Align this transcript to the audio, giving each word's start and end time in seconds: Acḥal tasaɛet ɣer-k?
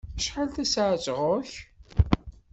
Acḥal 0.17 0.49
tasaɛet 0.55 1.07
ɣer-k? 1.17 1.51